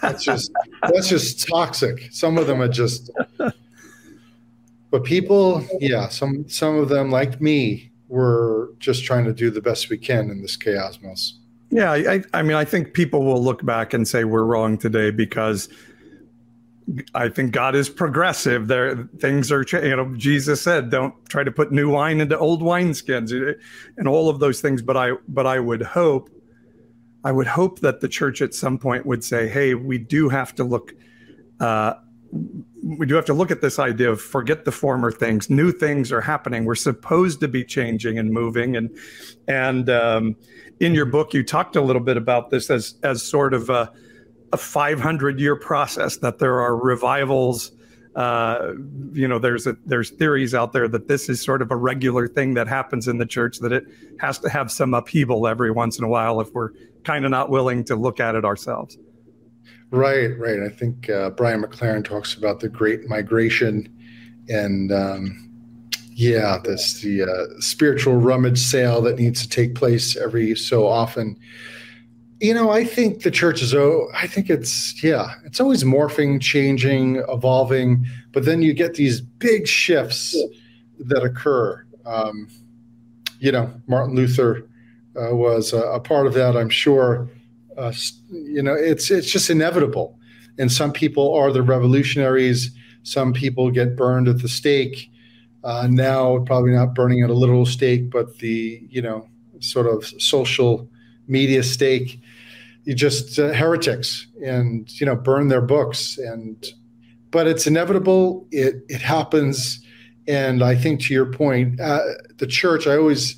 [0.00, 0.50] that's just
[0.92, 2.08] that's just toxic.
[2.12, 3.10] Some of them are just.
[4.90, 9.60] But people, yeah, some some of them, like me, were just trying to do the
[9.60, 11.32] best we can in this chaosmos.
[11.70, 15.10] Yeah, I, I mean, I think people will look back and say we're wrong today
[15.10, 15.68] because
[17.14, 18.68] I think God is progressive.
[18.68, 22.62] There, things are, you know, Jesus said, "Don't try to put new wine into old
[22.62, 23.32] wineskins,"
[23.96, 24.82] and all of those things.
[24.82, 26.28] But I, but I would hope,
[27.24, 30.54] I would hope that the church at some point would say, "Hey, we do have
[30.56, 30.94] to look
[31.60, 31.94] uh,
[32.82, 35.48] we do have to look at this idea of forget the former things.
[35.48, 36.64] New things are happening.
[36.64, 38.76] We're supposed to be changing and moving.
[38.76, 38.96] And
[39.48, 40.36] and um,
[40.80, 43.92] in your book, you talked a little bit about this as as sort of a,
[44.54, 46.16] a 500 year process.
[46.18, 47.72] That there are revivals.
[48.14, 48.74] Uh,
[49.12, 52.28] you know, there's a, there's theories out there that this is sort of a regular
[52.28, 53.58] thing that happens in the church.
[53.58, 53.84] That it
[54.20, 56.70] has to have some upheaval every once in a while if we're
[57.02, 58.96] kind of not willing to look at it ourselves.
[59.90, 60.60] Right, right.
[60.60, 63.92] I think uh, Brian McLaren talks about the Great Migration,
[64.48, 65.50] and um,
[66.10, 71.38] yeah, this the uh, spiritual rummage sale that needs to take place every so often.
[72.44, 76.40] You know, I think the church is oh, I think it's yeah, it's always morphing,
[76.40, 80.36] changing, evolving, but then you get these big shifts
[80.98, 81.84] that occur.
[82.04, 82.48] Um,
[83.38, 84.68] you know, Martin Luther
[85.20, 87.28] uh, was a, a part of that, I'm sure
[87.76, 87.92] uh,
[88.30, 90.18] you know, it's it's just inevitable.
[90.58, 92.70] And some people are the revolutionaries.
[93.02, 95.10] Some people get burned at the stake.
[95.64, 99.28] Uh, now, probably not burning at a literal stake, but the you know
[99.60, 100.88] sort of social
[101.26, 102.20] media stake.
[102.84, 106.18] You just uh, heretics, and you know burn their books.
[106.18, 106.64] And
[107.30, 108.46] but it's inevitable.
[108.50, 109.80] It it happens.
[110.26, 112.00] And I think to your point, uh,
[112.38, 112.86] the church.
[112.86, 113.36] I always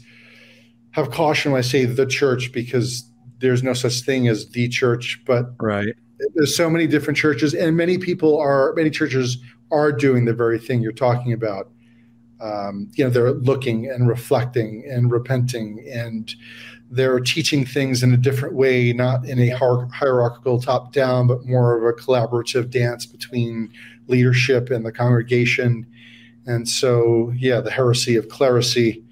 [0.92, 3.04] have caution when I say the church because
[3.38, 5.94] there's no such thing as the church, but right.
[6.34, 9.36] There's so many different churches, and many people are many churches
[9.70, 11.70] are doing the very thing you're talking about.
[12.40, 16.34] Um, you know, they're looking and reflecting and repenting, and
[16.90, 21.76] they're teaching things in a different way, not in a hierarchical top down, but more
[21.76, 23.70] of a collaborative dance between
[24.06, 25.86] leadership and the congregation.
[26.46, 29.02] And so, yeah, the heresy of clerisy,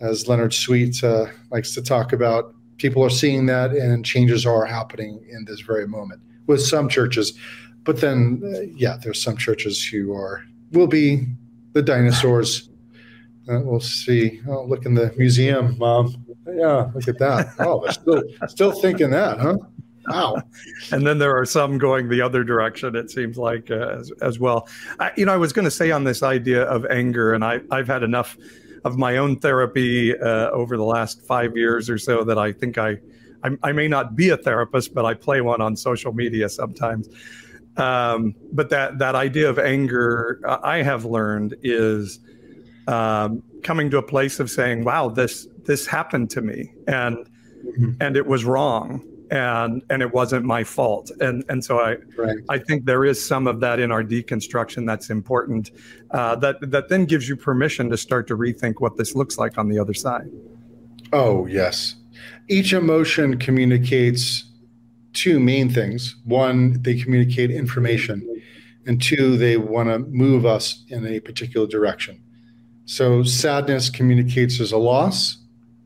[0.00, 4.66] as Leonard Sweet uh, likes to talk about, people are seeing that and changes are
[4.66, 7.32] happening in this very moment with some churches.
[7.84, 11.26] But then, uh, yeah, there's some churches who are will be
[11.72, 12.68] the dinosaurs.
[13.48, 14.40] Uh, we'll see.
[14.48, 16.23] Oh, look in the museum, mom.
[16.46, 17.54] Yeah, look at that.
[17.58, 19.56] Oh, they're still still thinking that, huh?
[20.06, 20.42] Wow.
[20.92, 22.94] and then there are some going the other direction.
[22.94, 24.68] It seems like uh, as, as well.
[25.00, 27.60] I, you know, I was going to say on this idea of anger, and I
[27.70, 28.36] I've had enough
[28.84, 32.76] of my own therapy uh, over the last five years or so that I think
[32.76, 32.98] I,
[33.62, 37.08] I, may not be a therapist, but I play one on social media sometimes.
[37.78, 42.20] Um, but that that idea of anger, uh, I have learned is
[42.86, 47.92] um, coming to a place of saying, "Wow, this this happened to me, and mm-hmm.
[48.00, 52.36] and it was wrong." and and it wasn't my fault and and so i right.
[52.48, 55.70] i think there is some of that in our deconstruction that's important
[56.10, 59.56] uh, that that then gives you permission to start to rethink what this looks like
[59.58, 60.30] on the other side
[61.12, 61.96] oh yes
[62.48, 64.44] each emotion communicates
[65.14, 68.42] two main things one they communicate information
[68.86, 72.20] and two they want to move us in a particular direction
[72.84, 75.38] so sadness communicates as a loss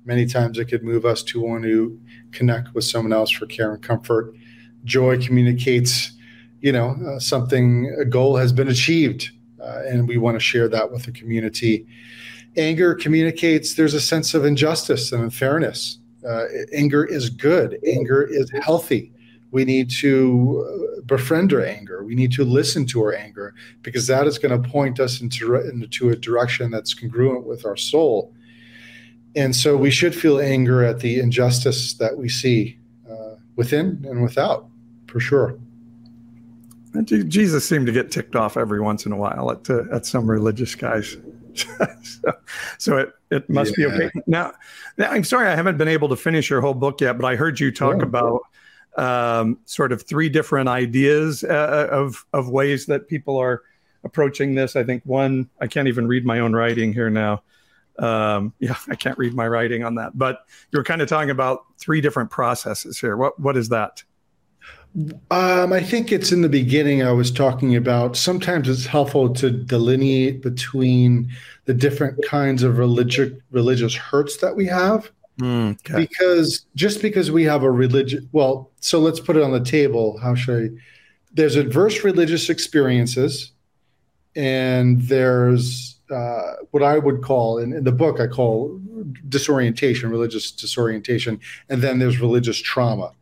[0.09, 2.01] many times it could move us to want to
[2.33, 4.35] connect with someone else for care and comfort.
[4.85, 6.13] Joy communicates,
[6.61, 9.31] you know, uh, something, a goal has been achieved,
[9.63, 11.87] uh, and we want to share that with the community.
[12.57, 15.99] Anger communicates there's a sense of injustice and unfairness.
[16.27, 19.13] Uh, anger is good, anger is healthy.
[19.51, 22.03] We need to uh, befriend our anger.
[22.03, 25.55] We need to listen to our anger because that is going to point us into,
[25.57, 28.33] into a direction that's congruent with our soul
[29.39, 32.77] and so we should feel anger at the injustice that we see
[33.09, 34.67] uh, within and without,
[35.07, 35.57] for sure.
[37.05, 40.29] Jesus seemed to get ticked off every once in a while at uh, at some
[40.29, 41.17] religious guys.
[42.03, 42.33] so,
[42.79, 43.89] so, it, it must yeah.
[43.89, 44.11] be okay.
[44.27, 44.53] Now,
[44.97, 47.37] now, I'm sorry I haven't been able to finish your whole book yet, but I
[47.37, 48.03] heard you talk yeah.
[48.03, 48.41] about
[48.97, 53.63] um, sort of three different ideas uh, of of ways that people are
[54.03, 54.75] approaching this.
[54.75, 57.43] I think one I can't even read my own writing here now
[57.99, 60.17] um, yeah, I can't read my writing on that.
[60.17, 60.41] But
[60.73, 63.17] you're kind of talking about three different processes here.
[63.17, 64.03] What what is that?
[65.31, 67.03] Um, I think it's in the beginning.
[67.03, 71.31] I was talking about sometimes it's helpful to delineate between
[71.67, 75.11] the different kinds of religious religious hurts that we have.
[75.41, 76.07] Mm, okay.
[76.07, 80.19] Because just because we have a religion, well, so let's put it on the table.
[80.19, 80.77] How should I?
[81.33, 83.53] There's adverse religious experiences,
[84.35, 88.81] and there's uh, what I would call in, in, the book I call
[89.29, 93.13] disorientation, religious disorientation, and then there's religious trauma.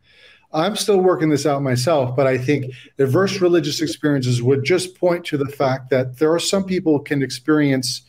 [0.53, 5.25] I'm still working this out myself, but I think adverse religious experiences would just point
[5.25, 8.01] to the fact that there are some people can experience,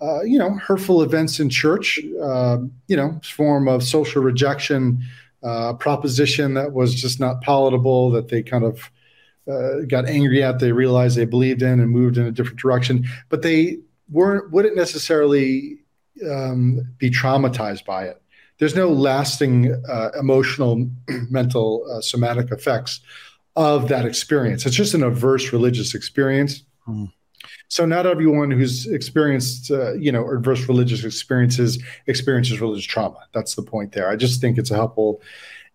[0.00, 5.00] uh, you know, hurtful events in church, uh, you know, form of social rejection,
[5.44, 8.90] uh, proposition that was just not palatable, that they kind of
[9.48, 13.06] uh, got angry at, they realized they believed in and moved in a different direction,
[13.28, 13.78] but they
[14.10, 15.78] weren't wouldn't necessarily
[16.28, 18.20] um, be traumatized by it.
[18.58, 20.90] There's no lasting uh, emotional,
[21.30, 23.00] mental, uh, somatic effects
[23.54, 24.66] of that experience.
[24.66, 26.64] It's just an adverse religious experience.
[26.84, 27.06] Hmm.
[27.68, 33.18] So not everyone who's experienced, uh, you know, adverse religious experiences experiences religious trauma.
[33.34, 34.08] That's the point there.
[34.08, 35.20] I just think it's a helpful.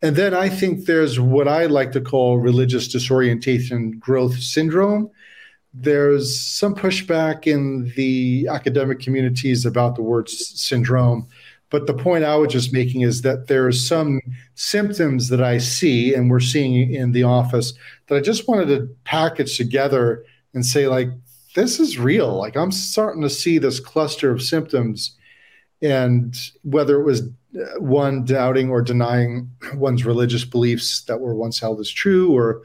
[0.02, 5.10] And then I think there's what I like to call religious disorientation growth syndrome,
[5.74, 11.28] there's some pushback in the academic communities about the word syndrome.
[11.70, 14.22] But the point I was just making is that there's some
[14.54, 17.74] symptoms that I see and we're seeing in the office
[18.08, 21.10] that I just wanted to package together and say, like,
[21.56, 22.36] this is real.
[22.36, 25.18] Like, I'm starting to see this cluster of symptoms.
[25.82, 31.60] And whether it was uh, one doubting or denying one's religious beliefs that were once
[31.60, 32.62] held as true, or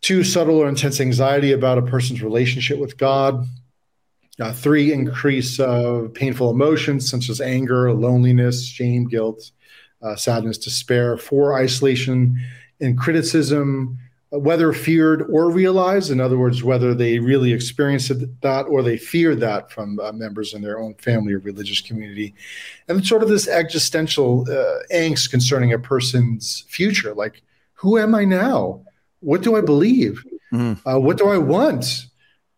[0.00, 3.46] Two, subtle or intense anxiety about a person's relationship with God.
[4.40, 9.50] Uh, three, increase of painful emotions such as anger, loneliness, shame, guilt,
[10.02, 11.18] uh, sadness, despair.
[11.18, 12.40] Four, isolation
[12.80, 13.98] and criticism,
[14.32, 16.10] uh, whether feared or realized.
[16.10, 20.54] In other words, whether they really experienced that or they feared that from uh, members
[20.54, 22.34] in their own family or religious community.
[22.88, 27.42] And sort of this existential uh, angst concerning a person's future like,
[27.74, 28.82] who am I now?
[29.20, 30.24] What do I believe?
[30.52, 30.80] Mm.
[30.84, 32.06] Uh, what do I want?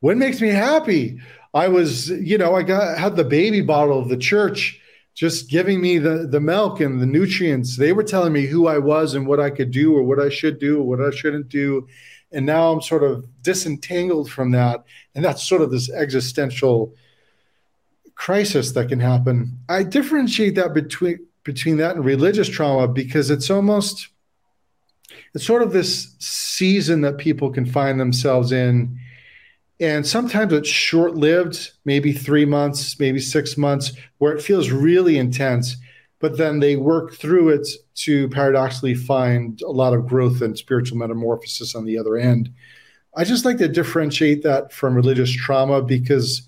[0.00, 1.20] What makes me happy?
[1.54, 4.80] I was, you know, I got had the baby bottle of the church
[5.14, 7.76] just giving me the the milk and the nutrients.
[7.76, 10.30] They were telling me who I was and what I could do or what I
[10.30, 11.86] should do or what I shouldn't do.
[12.32, 14.84] And now I'm sort of disentangled from that.
[15.14, 16.94] And that's sort of this existential
[18.14, 19.58] crisis that can happen.
[19.68, 24.08] I differentiate that between between that and religious trauma because it's almost
[25.34, 28.98] it's sort of this season that people can find themselves in
[29.82, 35.18] and sometimes it's short lived, maybe three months, maybe six months, where it feels really
[35.18, 35.76] intense.
[36.20, 37.66] But then they work through it
[37.96, 42.48] to paradoxically find a lot of growth and spiritual metamorphosis on the other end.
[43.16, 46.46] I just like to differentiate that from religious trauma because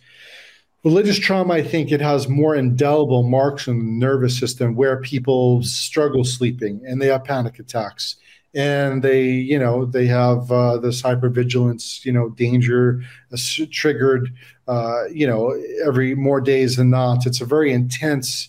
[0.84, 5.60] religious trauma, I think it has more indelible marks in the nervous system where people
[5.64, 8.14] struggle sleeping and they have panic attacks
[8.54, 13.02] and they you know they have uh, this hypervigilance you know danger
[13.32, 13.36] uh,
[13.70, 14.32] triggered
[14.68, 17.26] uh, you know every more days than not.
[17.26, 18.48] It's a very intense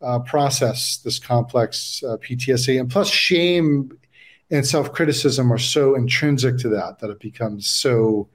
[0.00, 3.96] uh, process this complex uh, ptsd and plus shame
[4.50, 8.28] and self-criticism are so intrinsic to that that it becomes so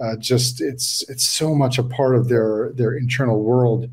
[0.00, 3.88] uh, just it's it's so much a part of their their internal world.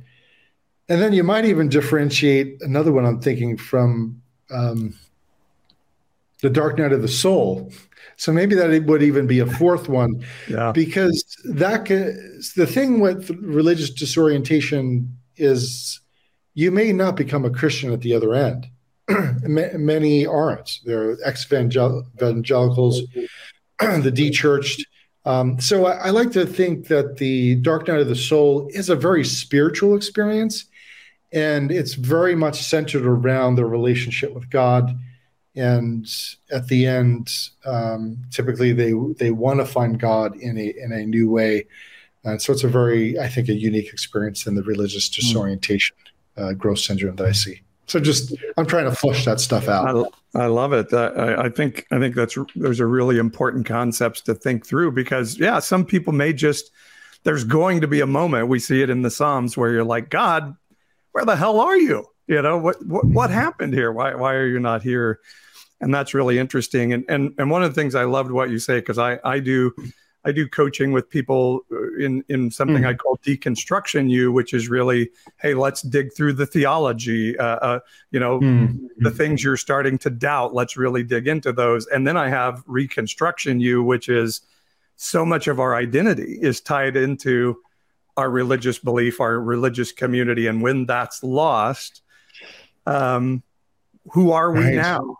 [0.89, 4.97] And then you might even differentiate another one i'm thinking from um,
[6.41, 7.71] the dark night of the soul.
[8.17, 10.71] So maybe that would even be a fourth one, yeah.
[10.71, 11.85] because that
[12.55, 16.01] the thing with religious disorientation is
[16.55, 18.67] you may not become a Christian at the other end.
[19.43, 20.79] Many aren't.
[20.83, 23.03] They're ex-evangelicals,
[23.79, 24.85] the de-churched.
[25.25, 28.89] Um, so I, I like to think that the dark night of the soul is
[28.89, 30.65] a very spiritual experience,
[31.31, 34.97] and it's very much centered around the relationship with God
[35.57, 36.07] and
[36.51, 37.31] at the end,
[37.65, 41.65] um, typically they they want to find God in a in a new way,
[42.23, 45.21] and so it's a very I think a unique experience in the religious hmm.
[45.21, 45.95] disorientation
[46.37, 47.61] uh, growth syndrome that I see.
[47.87, 50.13] So just I'm trying to flush that stuff out.
[50.35, 50.93] I, I love it.
[50.93, 55.39] I, I think I think that's those are really important concepts to think through because
[55.39, 56.69] yeah, some people may just
[57.23, 60.09] there's going to be a moment we see it in the Psalms where you're like
[60.09, 60.55] God,
[61.13, 62.05] where the hell are you?
[62.27, 63.91] You know what what, what happened here?
[63.91, 65.21] Why why are you not here?
[65.79, 66.93] And that's really interesting.
[66.93, 69.39] And and and one of the things I loved what you say because I I
[69.39, 69.73] do
[70.27, 72.87] I do coaching with people uh, in in something mm.
[72.87, 75.09] I call Deconstruction U, which is really
[75.39, 77.79] hey let's dig through the theology, uh, uh,
[78.11, 78.77] you know mm.
[78.97, 80.53] the things you're starting to doubt.
[80.53, 84.41] Let's really dig into those, and then I have Reconstruction U, which is
[84.97, 87.61] so much of our identity is tied into
[88.17, 92.01] our religious belief, our religious community, and when that's lost,
[92.85, 93.43] um,
[94.11, 94.75] who are we right.
[94.75, 95.17] now?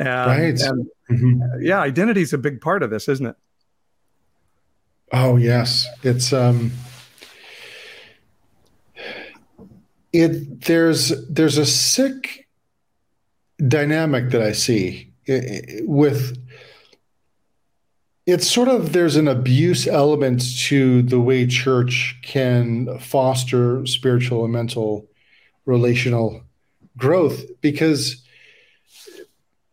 [0.00, 0.60] And, right.
[0.60, 1.62] And, mm-hmm.
[1.62, 3.36] Yeah, identity is a big part of this, isn't it?
[5.12, 6.72] Oh yes, it's um,
[10.12, 12.48] it there's there's a sick
[13.68, 15.12] dynamic that I see
[15.82, 16.38] with
[18.24, 24.52] it's sort of there's an abuse element to the way church can foster spiritual and
[24.52, 25.06] mental
[25.66, 26.42] relational
[26.96, 28.24] growth because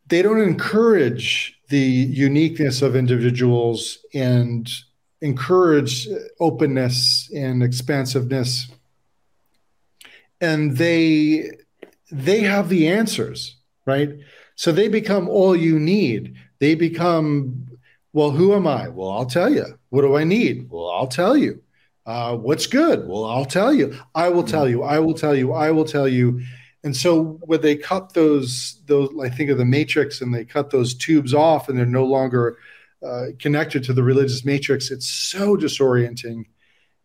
[0.08, 4.70] they don't encourage the uniqueness of individuals and
[5.22, 6.08] encourage
[6.40, 8.72] openness and expansiveness.
[10.40, 11.50] And they
[12.12, 14.10] they have the answers right?
[14.56, 16.36] So they become all you need.
[16.60, 17.66] They become
[18.14, 18.90] well who am i?
[18.90, 19.66] Well i'll tell you.
[19.90, 20.70] What do i need?
[20.70, 21.64] Well i'll tell you.
[22.06, 23.08] Uh, what's good?
[23.08, 23.98] Well i'll tell you.
[24.14, 24.84] I will tell you.
[24.84, 25.54] I will tell you.
[25.54, 26.42] I will tell you
[26.84, 30.70] and so when they cut those those, I think of the matrix, and they cut
[30.70, 32.58] those tubes off, and they're no longer
[33.06, 36.46] uh, connected to the religious matrix, it's so disorienting.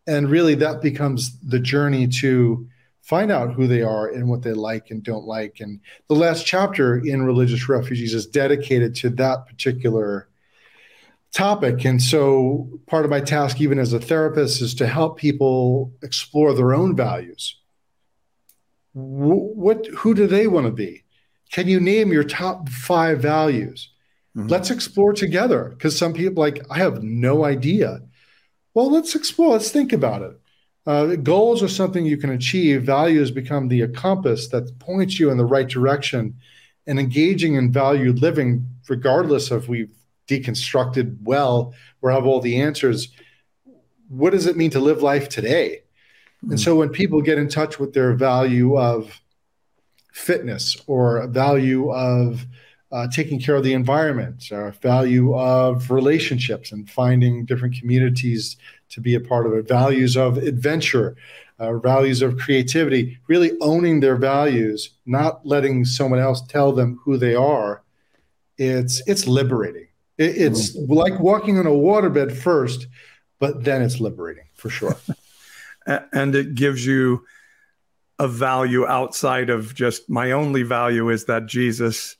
[0.07, 2.67] And really, that becomes the journey to
[3.01, 5.59] find out who they are and what they like and don't like.
[5.59, 10.29] And the last chapter in Religious Refugees is dedicated to that particular
[11.31, 11.85] topic.
[11.85, 16.53] And so, part of my task, even as a therapist, is to help people explore
[16.53, 17.59] their own values
[18.93, 21.03] what who do they want to be?
[21.51, 23.89] Can you name your top five values?
[24.35, 24.47] Mm-hmm.
[24.47, 28.01] let's explore together because some people like i have no idea.
[28.73, 30.39] Well let's explore let's think about it.
[30.85, 32.83] Uh, goals are something you can achieve.
[32.83, 36.35] Values become the compass that points you in the right direction
[36.87, 39.95] and engaging in valued living regardless of we've
[40.27, 43.09] deconstructed well or have all the answers.
[44.07, 45.82] What does it mean to live life today
[46.49, 49.21] and so when people get in touch with their value of
[50.11, 52.45] fitness or value of
[52.91, 58.55] uh, taking care of the environment or value of relationships and finding different communities
[58.89, 61.15] to be a part of it, values of adventure,
[61.57, 67.17] uh, values of creativity, really owning their values, not letting someone else tell them who
[67.17, 67.81] they are.
[68.59, 69.87] It's it's liberating.
[70.19, 70.93] It, it's mm-hmm.
[70.93, 72.85] like walking on a waterbed first,
[73.39, 74.95] but then it's liberating for sure.
[75.85, 77.25] and it gives you
[78.19, 82.15] a value outside of just my only value is that Jesus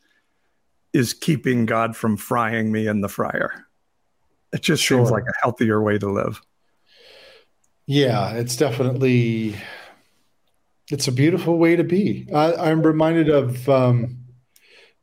[0.91, 3.65] is keeping God from frying me in the fryer.
[4.51, 4.99] It just sure.
[4.99, 6.41] seems like a healthier way to live.
[7.85, 9.55] Yeah, it's definitely
[10.91, 12.27] it's a beautiful way to be.
[12.33, 14.17] I, am reminded of um,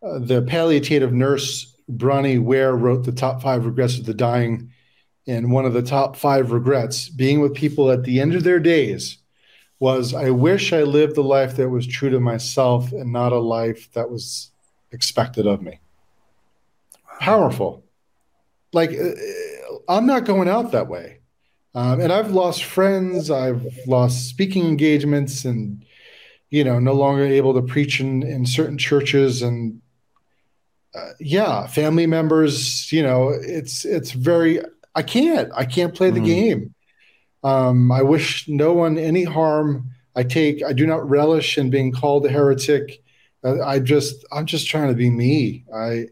[0.02, 4.72] uh, the palliative nurse Bronnie Ware wrote the top five regrets of the dying,
[5.30, 8.58] and one of the top five regrets being with people at the end of their
[8.58, 9.18] days
[9.78, 13.38] was I wish I lived a life that was true to myself and not a
[13.38, 14.50] life that was
[14.90, 15.78] expected of me.
[17.20, 17.84] Powerful.
[18.72, 19.12] Like, uh,
[19.88, 21.20] I'm not going out that way.
[21.76, 25.84] Um, and I've lost friends, I've lost speaking engagements, and,
[26.50, 29.42] you know, no longer able to preach in, in certain churches.
[29.42, 29.80] And
[30.92, 34.60] uh, yeah, family members, you know, it's, it's very,
[34.94, 36.26] I can't, I can't play the mm-hmm.
[36.26, 36.74] game.
[37.42, 39.90] Um, I wish no one any harm.
[40.14, 43.02] I take, I do not relish in being called a heretic.
[43.42, 45.64] Uh, I just, I'm just trying to be me.
[45.74, 46.06] I,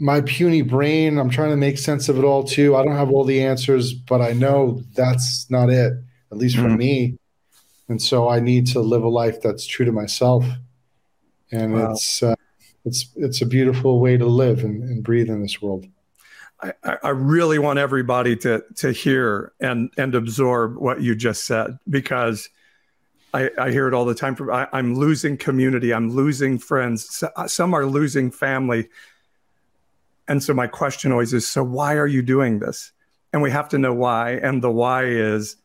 [0.00, 2.76] my puny brain, I'm trying to make sense of it all too.
[2.76, 5.92] I don't have all the answers, but I know that's not it,
[6.32, 6.76] at least for mm-hmm.
[6.76, 7.18] me.
[7.88, 10.44] And so I need to live a life that's true to myself.
[11.50, 11.92] And wow.
[11.92, 12.34] it's, uh,
[12.84, 15.86] it's, it's a beautiful way to live and, and breathe in this world.
[16.60, 16.72] I,
[17.04, 22.48] I, really want everybody to to hear and and absorb what you just said because
[23.32, 24.34] I, I hear it all the time.
[24.34, 25.92] From I, am losing community.
[25.92, 27.22] I'm losing friends.
[27.36, 28.88] Uh, some are losing family.
[30.26, 32.92] And so my question always is, so why are you doing this?
[33.32, 34.32] And we have to know why.
[34.32, 35.56] And the why is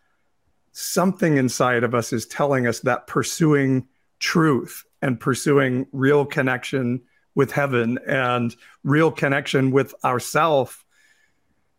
[0.72, 3.88] something inside of us is telling us that pursuing
[4.20, 7.02] truth and pursuing real connection
[7.36, 10.83] with heaven and real connection with ourself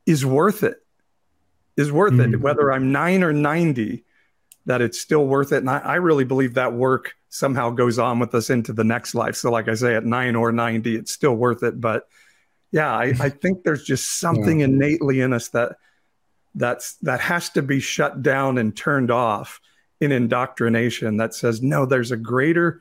[0.06, 0.76] is worth it
[1.76, 2.34] is worth mm-hmm.
[2.34, 4.04] it whether i'm nine or 90
[4.66, 8.18] that it's still worth it and I, I, really believe that work somehow goes on
[8.18, 11.12] with us into the next life so like i say at nine or 90 it's
[11.12, 12.08] still worth it but
[12.70, 14.66] yeah i, I think there's just something yeah.
[14.66, 15.76] innately in us that
[16.54, 19.60] that's that has to be shut down and turned off
[20.00, 22.80] in indoctrination that says no there's a greater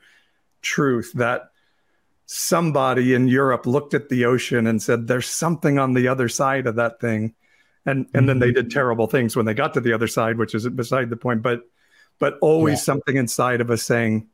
[0.62, 1.50] truth that
[2.34, 6.66] somebody in Europe looked at the ocean and said, "There's something on the other side
[6.66, 7.34] of that thing,"
[7.86, 8.74] and and then they did mm-hmm.
[8.74, 11.42] terrible things when they got to the other side, which is beside the point.
[11.42, 11.62] But
[12.18, 12.84] but always yeah.
[12.84, 14.28] something inside of us saying,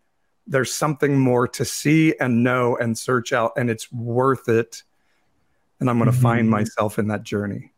[0.46, 4.82] "There's something more to see and know and search out, and it's worth it."
[5.78, 6.22] And I'm going to mm-hmm.
[6.22, 7.72] find myself in that journey.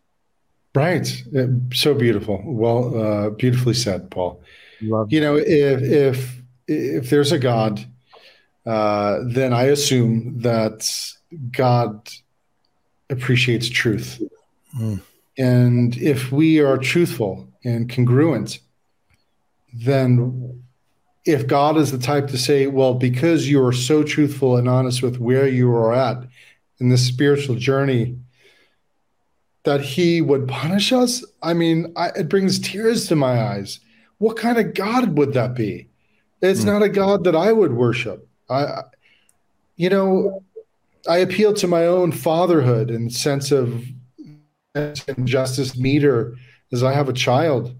[0.74, 1.06] Right.
[1.72, 2.42] So beautiful.
[2.44, 4.42] Well, uh, beautifully said, Paul.
[4.80, 7.84] Love you know, if if if there's a God
[8.66, 10.88] uh, then I assume that
[11.50, 12.08] God
[13.10, 14.22] appreciates truth.
[14.78, 15.00] Mm.
[15.38, 18.60] And if we are truthful and congruent,
[19.72, 20.62] then
[21.24, 25.02] if God is the type to say, well, because you are so truthful and honest
[25.02, 26.24] with where you are at
[26.78, 28.18] in this spiritual journey,
[29.64, 33.78] that he would punish us, I mean, I, it brings tears to my eyes.
[34.18, 35.88] What kind of God would that be?
[36.40, 36.66] It's mm.
[36.66, 38.28] not a God that I would worship.
[38.52, 38.82] I,
[39.76, 40.42] you know,
[41.08, 43.84] I appeal to my own fatherhood and sense of
[45.24, 46.36] justice meter
[46.72, 47.74] as I have a child.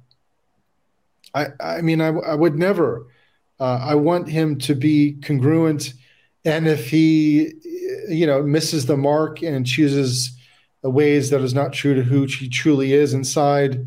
[1.34, 3.06] I, I mean, I, I would never.
[3.60, 5.94] Uh, I want him to be congruent,
[6.44, 7.52] and if he,
[8.08, 10.36] you know, misses the mark and chooses
[10.82, 13.86] ways that is not true to who he truly is inside,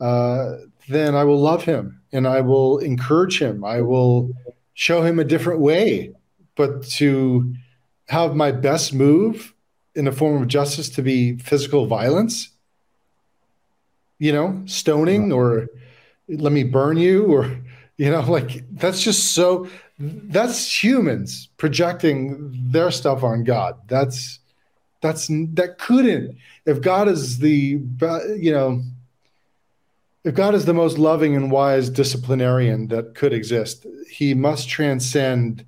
[0.00, 0.56] uh,
[0.88, 3.64] then I will love him and I will encourage him.
[3.64, 4.32] I will
[4.78, 6.12] show him a different way.
[6.54, 7.52] But to
[8.06, 9.52] have my best move
[9.96, 12.50] in the form of justice to be physical violence,
[14.20, 15.66] you know, stoning or
[16.28, 17.58] let me burn you or,
[17.96, 19.66] you know, like that's just so,
[19.98, 23.74] that's humans projecting their stuff on God.
[23.88, 24.38] That's,
[25.00, 27.80] that's, that couldn't, if God is the,
[28.38, 28.82] you know,
[30.28, 35.64] if God is the most loving and wise disciplinarian that could exist, he must transcend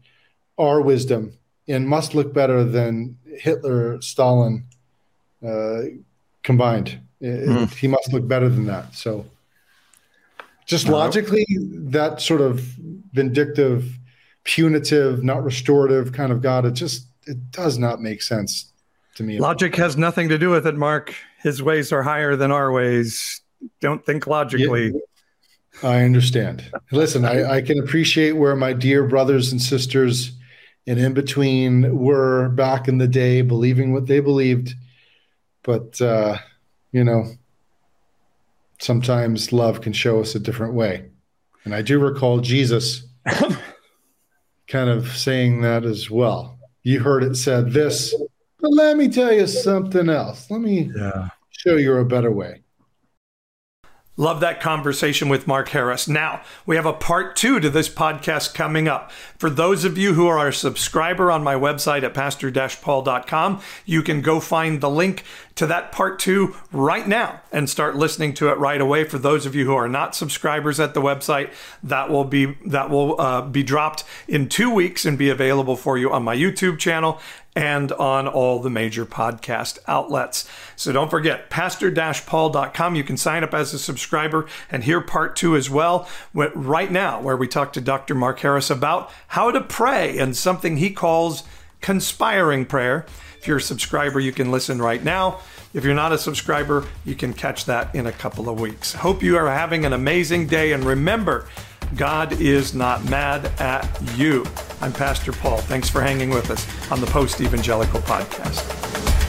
[0.58, 1.32] our wisdom
[1.66, 4.66] and must look better than Hitler, Stalin
[5.42, 5.80] uh,
[6.42, 7.00] combined.
[7.22, 7.72] Mm.
[7.72, 8.94] He must look better than that.
[8.94, 9.24] So,
[10.66, 12.60] just logically, that sort of
[13.14, 13.98] vindictive,
[14.44, 18.70] punitive, not restorative kind of God, it just it does not make sense
[19.14, 19.38] to me.
[19.38, 21.14] Logic has nothing to do with it, Mark.
[21.42, 23.40] His ways are higher than our ways
[23.80, 24.92] don't think logically.
[25.82, 26.64] Yeah, I understand.
[26.90, 30.32] Listen, I, I can appreciate where my dear brothers and sisters
[30.86, 34.74] and in between were back in the day, believing what they believed.
[35.62, 36.38] But uh,
[36.92, 37.24] you know,
[38.80, 41.06] sometimes love can show us a different way.
[41.64, 43.04] And I do recall Jesus
[44.68, 46.58] kind of saying that as well.
[46.82, 48.14] You heard it said this,
[48.58, 50.50] but let me tell you something else.
[50.50, 51.28] Let me yeah.
[51.50, 52.62] show you a better way.
[54.16, 56.08] Love that conversation with Mark Karris.
[56.08, 59.12] Now, we have a part two to this podcast coming up.
[59.38, 64.02] For those of you who are a subscriber on my website at pastor paul.com, you
[64.02, 68.48] can go find the link to that part two right now and start listening to
[68.48, 69.04] it right away.
[69.04, 71.52] For those of you who are not subscribers at the website,
[71.82, 75.96] that will be that will uh, be dropped in two weeks and be available for
[75.96, 77.20] you on my YouTube channel
[77.56, 80.48] and on all the major podcast outlets.
[80.76, 82.94] So don't forget, pastor-paul.com.
[82.94, 87.20] You can sign up as a subscriber and hear part two as well right now,
[87.20, 88.14] where we talk to Dr.
[88.14, 91.42] Mark Karris about how to pray and something he calls
[91.80, 93.04] conspiring prayer.
[93.38, 95.40] If you're a subscriber, you can listen right now.
[95.72, 98.92] If you're not a subscriber, you can catch that in a couple of weeks.
[98.92, 100.72] Hope you are having an amazing day.
[100.72, 101.48] And remember,
[101.96, 103.86] God is not mad at
[104.16, 104.46] you.
[104.80, 105.58] I'm Pastor Paul.
[105.58, 109.19] Thanks for hanging with us on the Post Evangelical Podcast.